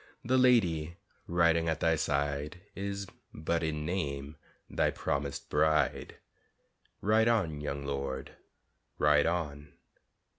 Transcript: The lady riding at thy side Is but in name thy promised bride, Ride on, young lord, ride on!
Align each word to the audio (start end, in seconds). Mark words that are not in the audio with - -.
The 0.25 0.39
lady 0.39 0.97
riding 1.27 1.69
at 1.69 1.79
thy 1.79 1.95
side 1.95 2.59
Is 2.73 3.05
but 3.35 3.61
in 3.61 3.85
name 3.85 4.35
thy 4.67 4.89
promised 4.89 5.51
bride, 5.51 6.15
Ride 7.01 7.27
on, 7.27 7.61
young 7.61 7.85
lord, 7.85 8.31
ride 8.97 9.27
on! 9.27 9.73